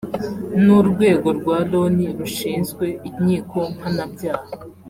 [0.63, 4.49] n’urwego rwa Loni rushinzwe inkiko mpanabyaha